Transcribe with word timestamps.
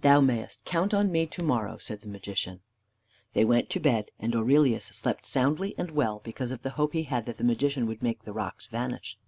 "Thou 0.00 0.22
mayest 0.22 0.64
count 0.64 0.94
on 0.94 1.12
me 1.12 1.26
to 1.26 1.42
morrow," 1.44 1.76
said 1.76 2.00
the 2.00 2.08
Magician. 2.08 2.60
They 3.34 3.44
went 3.44 3.68
to 3.68 3.80
bed, 3.80 4.10
and 4.18 4.34
Aurelius 4.34 4.86
slept 4.86 5.26
soundly 5.26 5.74
and 5.76 5.90
well; 5.90 6.22
because 6.24 6.50
of 6.52 6.62
the 6.62 6.70
hope 6.80 6.94
he 6.94 7.02
had 7.02 7.26
that 7.26 7.36
the 7.36 7.44
Magician 7.44 7.86
would 7.86 8.02
make 8.02 8.22
the 8.22 8.32
rocks 8.32 8.66
vanish. 8.66 9.18